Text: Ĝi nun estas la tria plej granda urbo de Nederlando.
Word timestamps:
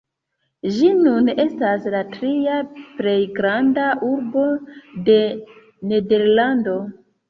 Ĝi 0.77 0.87
nun 1.01 1.29
estas 1.43 1.85
la 1.97 2.01
tria 2.17 2.57
plej 2.79 3.15
granda 3.39 3.87
urbo 4.11 4.51
de 5.13 5.23
Nederlando. 5.95 6.81